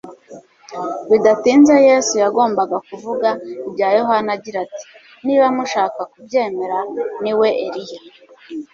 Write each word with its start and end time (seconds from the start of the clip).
Bidatinze 1.09 1.73
Yesu 1.89 2.13
yagombaga 2.23 2.77
kuvuga 2.87 3.27
ibya 3.69 3.89
Yohana 3.97 4.29
agira 4.37 4.57
ati: 4.65 4.83
"Niba 5.25 5.45
mushaka 5.55 5.99
kubyemera 6.11 6.77
niwe 7.23 7.49
Eliya 7.65 7.99